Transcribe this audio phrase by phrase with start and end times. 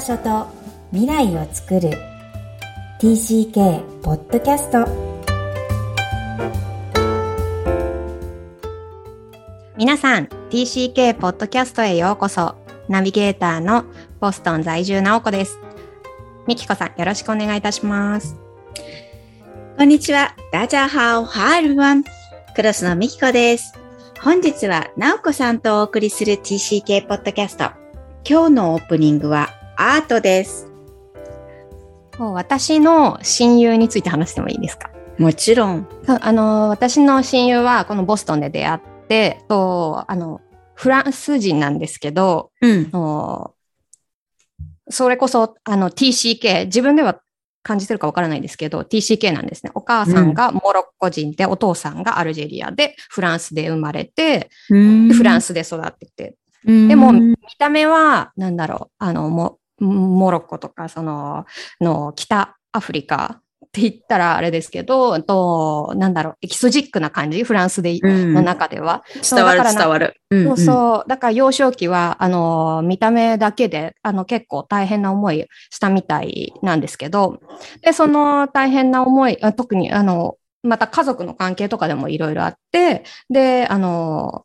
[0.00, 0.46] 場所と
[0.92, 1.90] 未来を作る
[3.02, 4.88] TCK ポッドキャスト
[9.76, 12.56] 皆さん TCK ポッドキャストへようこそ
[12.88, 13.84] ナビゲーターの
[14.20, 15.58] ボストン在住直子です
[16.46, 18.38] みきこさんよろしくお願いいたします
[19.76, 20.34] こんにちは。
[20.52, 22.04] ダジャハオハールワン。
[22.54, 23.72] クロスのミキコです。
[24.20, 27.70] 本日は、ナオコさんとお送りする TCK ポッドキャスト。
[28.28, 30.70] 今日のオープニングはアートです。
[32.18, 34.90] もう私の親友について話してもいいですか？
[35.18, 35.88] もちろん。
[36.06, 40.42] あの私の親友はこのボストンで出会ってとあの
[40.74, 42.90] フランス人なんですけどうん。
[44.90, 47.22] それこそあの TCK 自分では
[47.62, 49.72] 感じてるかわからないですけど TCK なんですね。
[49.74, 55.46] お母さんがモロッコ人で、お父さんがアルジェリアでフランスで生まれてでフランス。
[55.46, 56.36] スで育ってて。
[56.66, 58.94] ででも見た目はなんだろう。
[58.98, 61.46] あのモモロッコとかその
[61.80, 69.04] の北アフリカって言ったらあれですけどとなんだろうエキゾジックな感じフランスで、の中では。
[69.22, 70.20] 伝わる伝わる。
[70.30, 71.08] そうそう。
[71.08, 77.40] だから幼少期は、あの、見た目だけで、あの、結構大変な思いしたみたいなんですけど、
[77.82, 84.44] で、その大変な思い、あ特に、あの、また家族の関係とかでもいろいろあって、で、あの、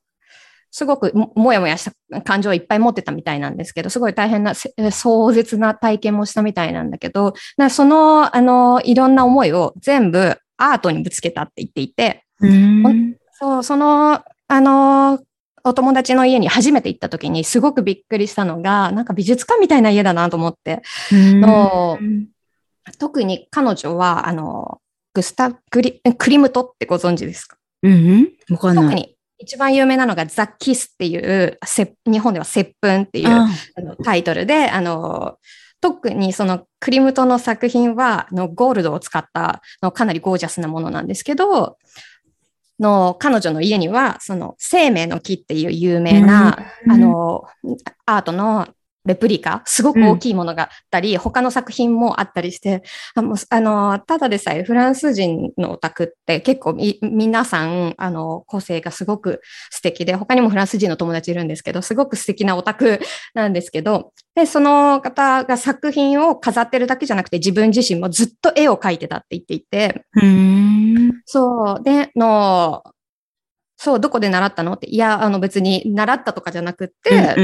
[0.77, 13.15] すごくももやもやした感情をいっぱい持ってたみたいなんですけど、すごい大変な、せ壮絶な体験もしたみたいなんだけど、なその、あの、いろんな思いを全部アートにぶつけたって言っていて、うん。
[13.31, 15.19] そう、その、あの、
[15.63, 20.81] お友達の家に初めて行った時にすごくびっくりしたのが、なんか美術館みたいな家だなと思って。
[21.21, 21.99] の
[22.99, 24.79] 特に彼女は、あの、
[25.13, 27.55] グスタグリ、クリムトってご存知ですか？
[27.81, 28.27] うん。
[28.49, 28.85] わかんない。
[28.85, 33.47] 特に一番有名なのがザ・キスっていう、せ日本では接吻っていうあ
[33.77, 35.37] あのタイトルで、あの、
[35.81, 41.77] 特にそのクリムトの作品は、のゴールドを使ったのかなりゴージャスなものなんですけど、
[42.79, 46.91] の彼女の家には、その生命の木っていう有名な、うん。
[46.91, 47.43] あの、
[48.05, 48.67] アートの
[49.05, 52.83] レプリカ、すごく大きいものがあったり、他の作品もあったりして、
[53.15, 62.99] あもうあの、ただでさえフランス人のオタクって結構み皆さん、あの、個性がすごく素敵で、他にもフランス人の友達いるんですけど、すごく素敵なオタク
[63.33, 71.21] なんですけど、で、その方が作品を飾ってるだけじゃなくて自分自身もずっと絵を描いてたって言っていて、うん。
[71.25, 72.83] そう、で、の、
[73.77, 74.73] そう、どこで習ったの？
[74.73, 77.35] って、いや、あの別に習ったとかじゃなくって、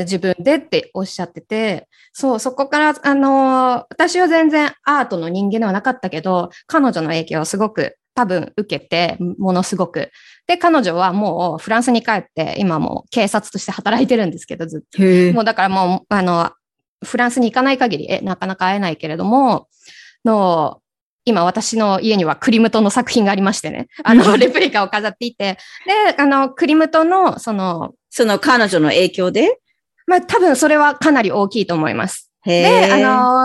[0.00, 10.10] 自分でっておっしゃってて、そう、そこから、あのー私は全然アートの人間ではなかったけど、彼女の影響をすごく多分受けて、ものすごく。
[10.46, 15.02] で、彼女はもうフランスに帰って、今もう警察として働いてるんですけど、ずっと。
[15.34, 16.52] もうだからもう、あの、
[17.04, 19.68] フランスに行かない限り、え、なかなか会えないけれども、
[20.24, 20.80] の、
[21.24, 29.58] 今私の家にはクリムトの作品がありましてね、あの、うんレプリカを飾っていて、で、あの、クリムトの、その、その彼女の影響で？
[30.06, 32.30] まあ多分それはかなり大きいと思います。
[32.44, 32.90] で。
[32.92, 32.98] あ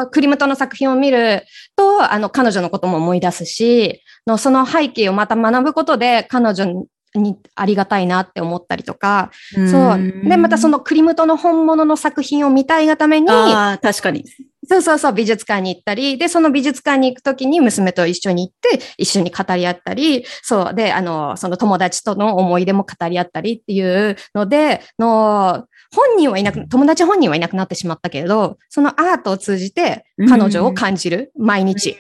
[0.04, 1.44] の、クリムトの作品を見る
[1.76, 6.86] と、あの、彼女のことも思い出すし、のその背景をまた学ぶことで、彼女
[7.16, 9.32] にありがたいなって思ったりとか、
[9.72, 10.28] そう。
[10.28, 14.26] で、またその、のクリムトの本物の作品を見たいがために、ああ、確かに。
[14.70, 31.98] そうそうそう、美術館に行ったり、で、その美術館に行くときに娘と一緒に行って、一緒に語り合ったり、そう、で、あの、その友達との思い出も語り合ったりっていうので、の、本人はいなく、友達本人はいなくなってしまったけれど、そのアートを通じて彼女を感じる、毎日。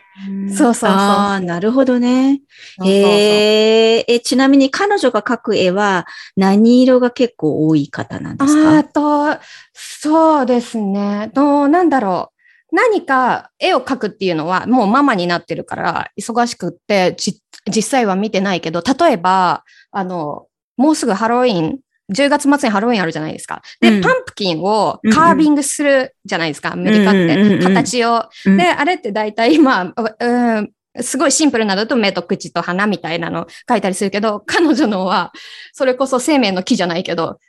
[0.55, 2.41] そうそうそうああ、なるほどね。
[2.77, 6.05] そうそうそうへえ、え、ちなみに彼女が描く絵は
[6.35, 9.41] 何色が結構多い方なんですあかと、
[9.73, 11.31] そうですね。
[11.33, 12.38] と、なんだろう。
[12.71, 21.79] 何か絵を描くっていうのはもうママになってるから忙しくってじ実際は見てないけど、例えば、あの、もうすぐハロウィン、
[22.13, 23.61] 10月末にハロウィンあるじゃないですか。
[23.79, 27.19] で、うんパンプキンをカービングするじゃないですか、アメリカって。
[27.19, 28.23] うんうんうんうん形を。
[28.45, 35.31] うんで、あれって大体、まあ、うん、すごいシンプルなのだと目と口と鼻みたいなの書いたりするけど、彼女のは、
[35.73, 37.39] それこそ生命の木じゃないけど、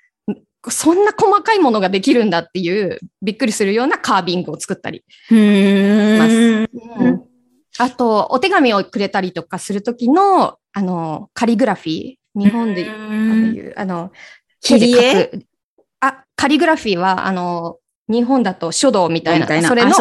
[0.69, 5.05] そんな細かいものができるんだっていう、びっくりするようなカービングを作ったり。
[5.31, 6.71] うーん。
[6.99, 7.23] うん。
[7.79, 12.15] あと、お手紙をくれたりとかするときの、あの、カリグラフィー。
[12.35, 13.55] 日本でうん。
[13.55, 14.13] いう、あの、
[14.61, 15.31] 切り絵
[16.01, 17.79] あ、カリグラフィーは、あの、
[18.09, 19.95] 日本だと書道みたいな、それの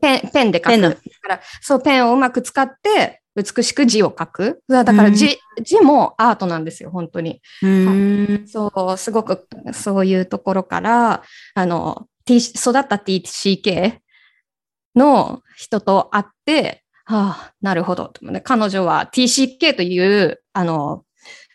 [0.00, 0.68] ペン、ペンで書く。
[0.68, 0.98] ペンのか
[1.28, 4.62] ら、そう、ペンをうまく使って、美しく字を書く。
[4.68, 7.40] だから字、字もアートなんですよ、本当に。
[8.46, 11.22] そう、すごくそういうところから、
[11.54, 13.98] あの、T、育った TCK
[14.94, 18.12] の人と会って、はあ、なるほど。
[18.44, 21.04] 彼女は TCK という、あの、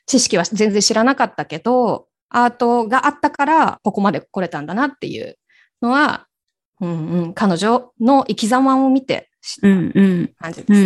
[0.05, 5.37] 知識は全然知らなかったけど、アートがあったからここまで来れたんだなっていう
[5.81, 6.27] のは、
[6.79, 10.27] うんうん、彼女の生き様を見て知っうんうん。
[10.27, 10.81] た感じでうす。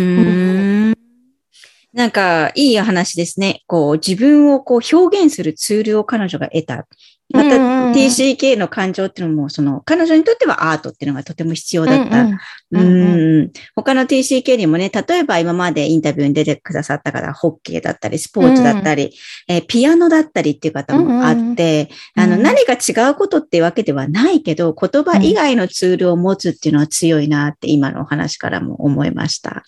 [1.94, 3.62] なんか、いい話ですね。
[3.68, 6.88] こう、自分をこう表現するツールを彼女が得た。
[7.32, 7.56] また、
[7.92, 12.28] TCK の感情っていうのも、その、彼女にとってはアートっていうのがとても必要だった。
[12.72, 13.52] うん。
[13.76, 19.12] 他の TCK にもね、例えば今までインタビューに出てくださった方、ホッケーだったり、スポーツだったり、
[19.48, 29.62] えーピアノだったりっていう方もあって、あの、何か違うことっていうわけではないけど、言葉以外のツールを持つっていうのは強いなって今のお話からも思いました。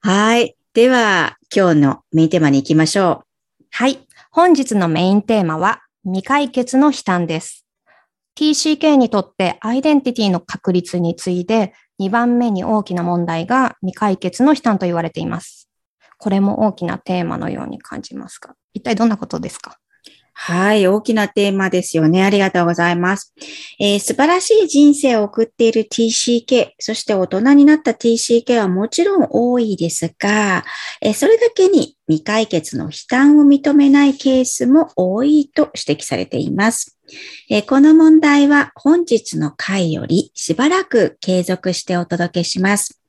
[0.00, 0.57] はい。
[0.74, 3.24] では、今日のメインテーマに行きましょ
[3.60, 3.98] うはい。
[4.30, 7.66] 本日のメインテーマは未解決の悲嘆です。
[8.38, 15.68] TCK にとってアイデンティティの確立に次いで2番目に大きな問題が未解決の悲嘆と言われています。
[16.18, 19.78] これも大きなテーマのように感じますが、一体どんなことですか？
[20.40, 20.86] はい。
[20.86, 22.22] 大きなテーマですよね。
[22.22, 23.34] ありがとうございます。
[23.80, 30.64] えー素晴らしい人生を送っている TCK、そして大人になった TCK はもちろん多いですが、
[31.02, 36.96] えーそれだけに未解決の悲嘆を認めないケースも多いと指摘されています。
[37.50, 43.02] えーこの問題は本日の回よりしばらく継続してお届けします。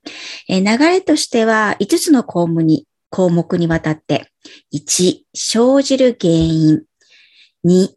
[0.47, 4.31] え流れとしては5つの項目に項目にわたって、
[4.73, 6.88] 1、生じる原因。
[7.65, 7.95] 2、悲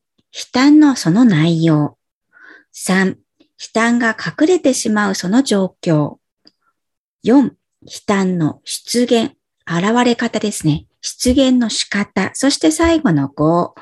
[0.52, 1.96] 嘆のその内容。
[2.74, 3.16] 3、悲
[3.72, 6.18] 嘆が隠れてしまうその状況。
[7.24, 7.54] 4、悲
[8.06, 9.32] 嘆の出現、
[9.66, 10.86] 現れ方ですね。
[11.00, 12.30] 出現の仕方。
[12.34, 13.72] そして最後の5、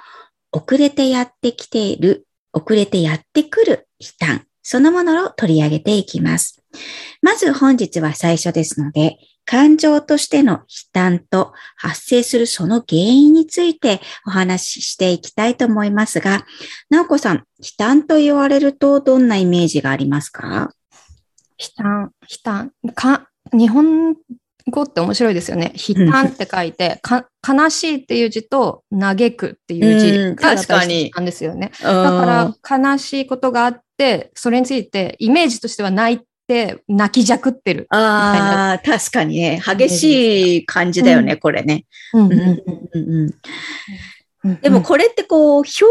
[0.52, 4.46] 遅れてやってきている、遅れてやってくる悲嘆。
[4.62, 6.62] そのものを取り上げていきます。
[7.22, 9.18] まず本日は最初ですので、
[9.50, 16.46] 感情としての悲嘆と発生するその原因についてお話ししていきたいと思いますが、
[16.88, 17.42] なおこさん、悲
[17.76, 20.70] 嘆と言われるとどんなイメージがありますか？
[21.58, 24.14] 悲嘆、悲嘆、か、日本
[24.68, 25.72] 語って面白いですよね。
[25.74, 31.10] 悲嘆って書いて、か悲しいっていう字と嘆くっていう字うんが確かに。
[31.12, 31.72] なんですよね。
[31.82, 36.20] だだから悲しいことがあって、それについてイメージとしては泣い
[36.50, 37.86] て、泣きじゃくってる。
[37.90, 41.84] ああ、確かにね、激しい感じだよね、これね。
[42.12, 42.40] うんうんうん
[42.92, 43.34] うんうん
[44.62, 45.84] でもこれってこう、表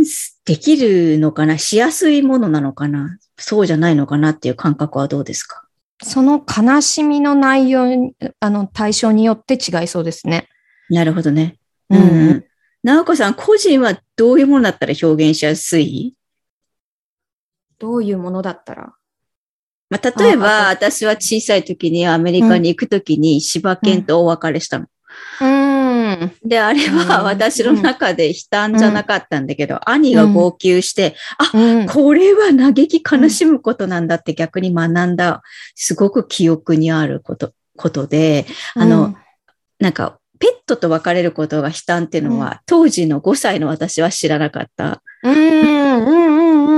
[0.00, 5.62] 現できるのかなしやすいものなのかなそうじゃないのかなっていう感覚はどうですか？
[6.02, 10.48] その悲しみの内容に、あの、対象によって違いそうですね。
[10.88, 11.58] なるほどね。
[11.90, 12.44] ううんんうん。
[12.82, 16.16] なおこさん、個人はどういうものだったら表現しやすい？
[17.78, 18.94] どういうものだったら？
[19.92, 24.86] まあ、例えば、ああ私は小さい時にアメリカに行く時に柴犬とお別れしたの。
[25.42, 26.32] うん。
[26.42, 31.14] で、あれはうん私の中で悲嘆じゃなかったんだけど、兄が号泣して、
[31.52, 31.86] うん。
[31.86, 35.42] これは嘆き悲しむことなんだって逆に学んだ、
[35.74, 39.14] すごく記憶にあること、ことで、あの、
[39.78, 45.02] なんか、ペットと別れることが悲嘆っていうのは、当時の5歳の私は知らなかった。
[45.22, 46.31] うん、うん、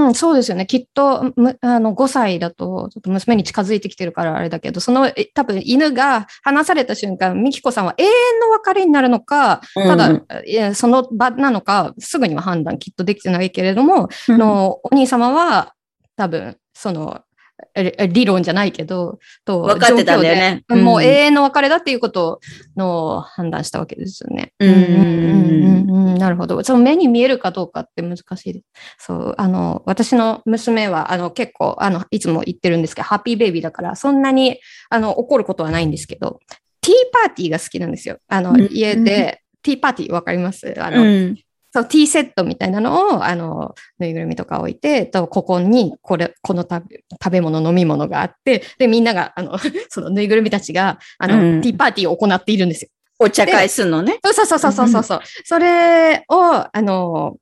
[0.04, 0.66] うん、うん、そうですよね。
[0.66, 15.74] きっと、むあの、5歳だと、ちょっと娘に近づいてきてるからあれだけど、その、え多分犬が離された瞬間、美希子さんは永遠の別れになるのか、ただ、うんいやその場なのか、すぐには判断きっとできてないけれども、うんの、お兄様は、
[16.16, 17.33] 多分、その、え
[18.10, 22.40] 理論じゃないけど、と、分かってたんだよね状況でもううん永遠の別れだっていうこと
[22.76, 24.52] の判断したわけですよね。
[24.58, 26.62] うんうんうんうんうんなるほど。
[26.62, 28.64] その目に見えるかどうかって難しいです。
[28.98, 34.58] そう、あの、私の娘は、あの、結構、あの、いつも言ってるんですけど、ハッピーベイビーだから、そんなに、
[34.90, 36.38] あの、怒ることはないんですけど、
[36.80, 38.18] ティーパーティーが好きなんですよ。
[38.28, 40.72] あのうん、家で、ティーパーティーわかります？
[40.80, 41.36] あの、うん
[41.74, 49.58] そう、ティーセットみたいなのを、あの、ぬいぐるみとか置いて、とここに、これ、この食べ食べ物、飲み物があって、で、みんなが、あの、
[49.90, 52.90] そのぬいぐるみたちが、あの、うんティーパーティーを行っているんですよ。
[53.18, 54.20] お茶会すんのね。
[54.24, 55.20] そうそうそうそうそうそう。
[55.44, 57.36] それを、あの、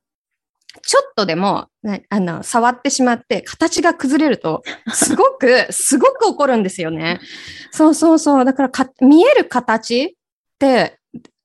[0.80, 4.62] ちょっとでも、なあの、触ってしまって、形が崩れると、
[4.94, 7.20] すごく、 すごく怒るんですよね。
[7.70, 8.44] そうそうそう。
[8.46, 10.08] だからか、見える形っ
[10.58, 10.98] て、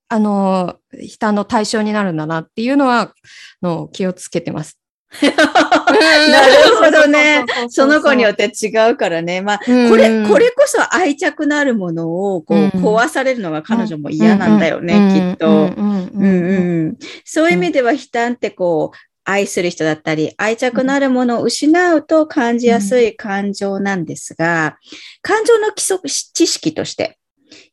[0.09, 3.13] あの、人の対象になるんだなっていうのは、
[3.61, 4.79] の気をつけてます。
[5.21, 7.45] なるほどね。
[7.69, 9.41] その子によっって違うからね。
[9.41, 15.71] まあ、てこれ、これこそ愛着のあるものをこううん壊されるのが彼女も嫌なんだよね、きっと。
[17.23, 24.77] そういう意味では悲嘆ってこう、愛する人だったり、愛着のあるものを失うと感じやすい感情なんですが、
[25.21, 25.99] 感情の基礎
[26.33, 27.17] 知識として、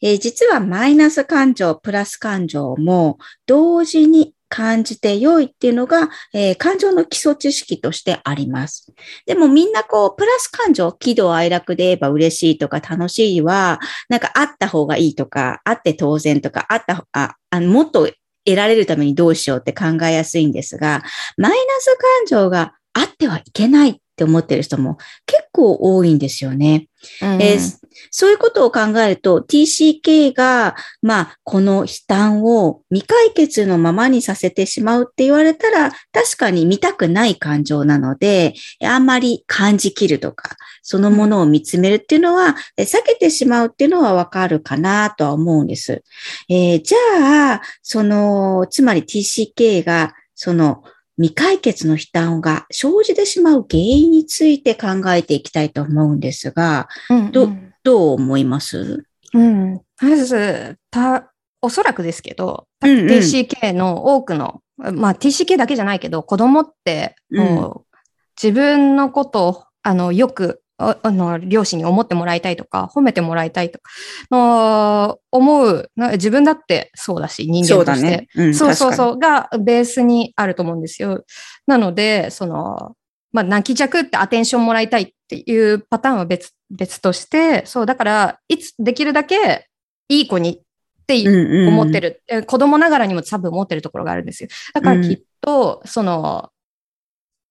[0.02, 8.92] えー実はマイナス感情、プラス感情も同時に感じて良いっていうのが、えー感情の基礎知識としてあります。
[9.26, 18.08] でもみんなこう、プラス感情、喜怒哀楽で言えば嬉しいとか楽しいは、なんかあった方がいいとか、あって当然とか、あった、あ、あのもっと
[18.44, 21.02] 得られるためにどうしようって考えやすいんですが、
[21.36, 26.86] マイナス感情があってはいけないって思ってる人も結構多いんですよね。
[27.20, 46.02] うんえーそういうことを考えると TCK が、まあ、この悲嘆を未解決のままにさせてしまうって言われたら、確かに見たくない感情なので、あんまり感じきるとか、そのものを見つめるっていうのは、え避けてしまうっていうのはわかるかなとは思うんです。
[46.48, 50.82] えーじゃあ、その、つまり TCK が、その、
[51.16, 59.04] 未解決の悲嘆が生じてしまう原因について考えていきたいと思うんですが、うんどうんどう思います？
[59.32, 59.80] うん。
[60.00, 67.96] まず、た、おそらくですけど、うんうん TCK の多くの、まあ TCK だけじゃないけど、子供って、もう
[68.42, 73.90] 自分のことを、あの、よく、ああの、両親に思ってもらいたいとか、褒めてもらいたいとか、
[74.30, 78.28] の思う、な自分だってそうだし、人間として。。
[78.34, 78.94] うんそうそうう。
[78.94, 81.24] そう、がベースにあると思うんですよ。
[81.66, 82.96] なので、その、
[83.34, 89.68] まあ、泣き弱ってアテンションもらいたいっていうパターンは別、別として、そう、だから、いつ、できるだけ
[90.08, 90.60] いい子に
[91.04, 94.48] ってうんうん思ってる、え子供ながらにも多分思ってるところがあるんですよ。
[94.72, 96.50] だからきっと、その、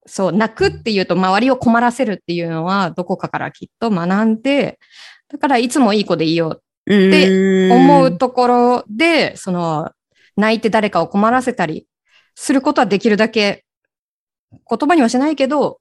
[0.05, 4.79] そう、泣くっていうと周りを困らせるっていうのはどこかからきっと学んで、
[5.29, 9.91] だからいつもいい子でいいよって思うところで、その、
[10.37, 11.87] 泣いて誰かを困らせたり
[12.35, 13.65] することはできるだけ、
[14.69, 15.79] 言葉にはしないけど、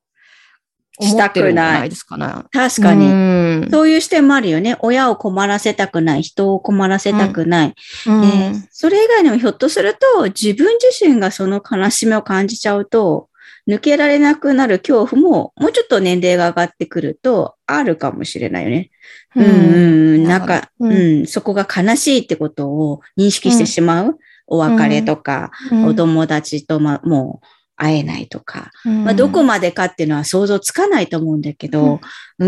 [0.98, 2.26] 思ってるんじゃないですかね。
[2.52, 3.06] 確かに。
[3.06, 4.76] にそういう視点もあるよね。
[4.80, 7.74] 親を困らせたくない、人を困らせたくない。
[8.06, 13.28] うんえーそれ以外にもひょっとすると、自分自身がその悲しみを感じちゃうと、
[13.68, 18.90] 抜けられなくなる恐怖も、もうちょっと年齢が上がってくると、あるかもしれないよね。
[19.36, 19.48] うん、う
[20.18, 24.18] ん、なんか、ううんん、そこが悲しいってことを認識してしまう。
[24.48, 29.04] お別れとか、うんお友達と、ま、もう会えないとか、うん。
[29.04, 32.00] まあ、どこまでかっていうのは想像つかないと思うんだけど、
[32.38, 32.46] う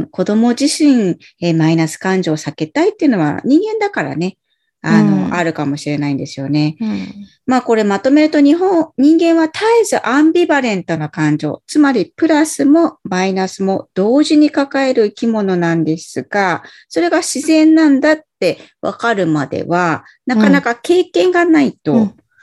[0.00, 4.36] ん、子供自身、えーマイナス感情を避けたいっていうのは人間だからね、
[4.82, 5.34] あの、うん。
[5.34, 6.76] あるかもしれないんですよね。
[6.78, 7.08] うん。
[7.46, 21.92] まあこれまとめると日本、人間は絶えずアンビバレントな感情、つまりプラスもマイナスも同時に抱える生き物なんですが、それが自然なんだってわかるまでは、なかなか経験がないと、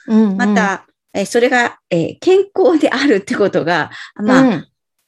[0.07, 0.31] うん。
[0.31, 0.37] うん。
[0.37, 4.67] また、えーそれが、えー健康であるってことが、まあ、うん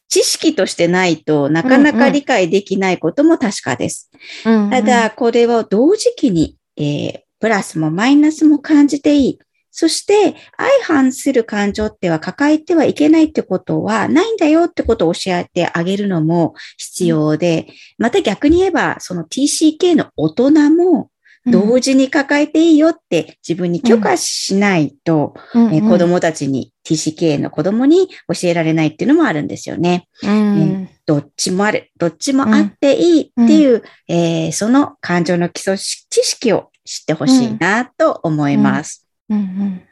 [0.10, 4.12] 知識としてないとなかなか理解できないことも確かです。
[4.45, 9.39] うんただ、これを同時期に、えープラスもマイナスも感じていい。
[9.69, 17.67] そして、相反する感情っては抱えてはいけないってことはないんだよってことを教えてあげるのも必要で、
[17.98, 21.10] また逆に言えば、その TCK の大人も
[21.45, 30.07] 同時に抱えていいよって自分に許可しないと、うんえー子供たちに TCK の子供に教えられないっていうのもあるんですよね。
[30.23, 31.91] うんどっちもある。
[31.97, 39.07] どっちもあっていいっていう、えーその感情の基礎知識を知ってほしいなと思います。
[39.29, 39.83] うんうん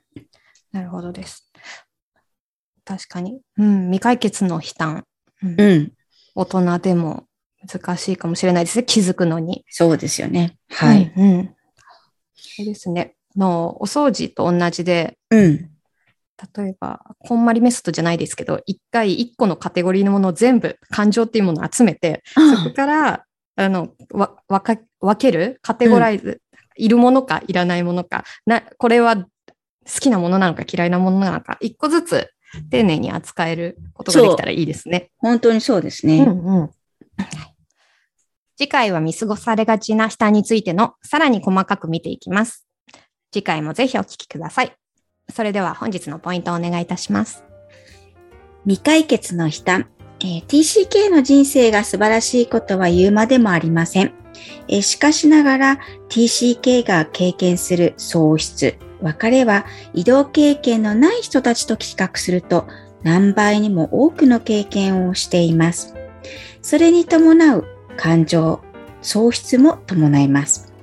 [0.71, 1.51] なるほどです。
[2.85, 3.41] 確かに。
[3.57, 5.05] うん、未解決の悲嘆。
[5.43, 5.91] うんうん。
[6.33, 7.25] 大人でも
[7.67, 8.83] 難しいかもしれないですね。
[8.83, 9.65] 気づくのに。
[9.69, 10.57] そうですよね。
[10.69, 11.13] はい。
[11.15, 11.23] うん。
[11.23, 11.55] うん
[12.55, 13.15] そうですね。
[13.35, 15.69] の、お掃除と同じで、うん。
[16.57, 23.25] 例えば、こんまりメソッドじゃないですけど、一回一個のカテゴリーのものを全部、感情っていうものを集めて、そこから、
[23.55, 26.41] あの、わ、わか、分けるカテゴライズ、
[26.75, 29.25] いるものか、いらないものか、な、これは好
[29.99, 32.29] きなものなのか、嫌いなものなのか、一個ずつ
[32.71, 35.11] 丁寧に扱えることができたらいいですね。
[35.17, 36.25] 本当にそうですうね。
[36.25, 36.69] んうん。
[38.57, 42.67] 次回は見過ごされがちな下についてのさらに細かく見ていきます。
[43.31, 44.75] 次回もぜひお聞きください。
[45.33, 47.43] それでは本日のポイントをお願いいたします。
[48.65, 49.87] 未解決の悲嘆。
[50.19, 54.13] えー TCK の人生が素晴らしいことは言うまでもありません。
[54.67, 55.79] えーしかしながら
[56.09, 62.67] TCK が経験する喪失、別れは移動経験のない人たちと比較すると
[63.01, 65.95] 何倍にも多くの経験をしています。
[66.61, 67.65] それに伴う
[68.01, 68.59] 感情、
[69.03, 70.73] 喪失も伴います。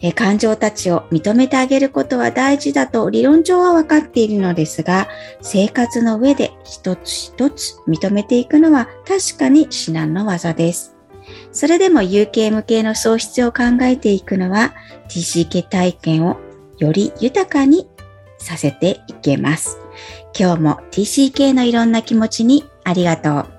[0.00, 5.06] え感情たちを認めてあげることは大事だと理論上は分かっているのですが、
[5.42, 10.96] 生活の上で一つ一つ認めていくのは確かに至難の技です。
[11.52, 14.72] それでも有形無形の喪失を考えていくのは
[15.08, 16.38] TCK 体験を
[16.78, 17.86] より豊かに
[18.38, 19.78] させていけます。
[20.38, 23.55] 今日も TCK のいろんな気持ちにありがとう。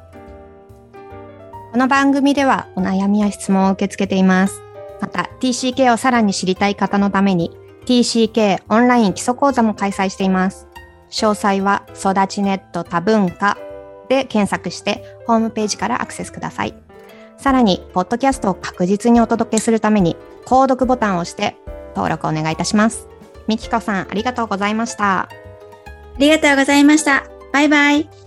[1.77, 4.63] この番組ではお悩みや質問を受け付けています。
[4.99, 7.55] また TCK をさらに知りたい方のために
[7.85, 10.67] TCK オンライン基礎講座も開催しています。
[11.11, 13.59] 詳細は育ちネット多文化
[14.09, 16.73] で検索してホームページからアクセスください。
[17.37, 20.17] さらに、ポッドキャストを確実にお届けするために、
[20.47, 21.57] 購読ボタンを押して
[21.95, 23.07] 登録お願いいたします。
[23.45, 25.19] みきこさん、ありがとうございました。
[25.19, 25.29] あ
[26.17, 27.25] りがとうございました。
[27.53, 28.26] バイバイ。